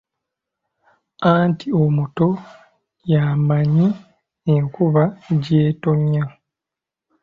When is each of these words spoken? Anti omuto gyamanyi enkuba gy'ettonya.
Anti 1.31 1.67
omuto 1.83 2.27
gyamanyi 3.07 3.87
enkuba 4.53 5.03
gy'ettonya. 5.43 6.23